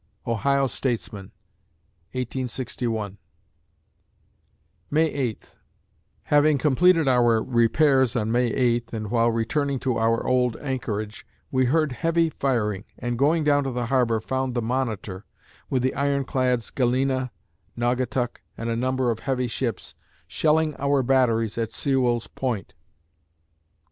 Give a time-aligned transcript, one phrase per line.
[0.25, 1.25] Ohio Statesman,
[2.13, 3.19] 1861
[4.89, 5.55] May Eighth
[6.23, 11.65] Having completed our repairs on May 8th, and while returning to our old anchorage, we
[11.65, 15.23] heard heavy firing, and, going down the harbor, found the Monitor,
[15.69, 17.29] with the iron clads Galena,
[17.77, 19.93] Naugatuck, and a number of heavy ships,
[20.25, 22.73] shelling our batteries at Sewell's Point.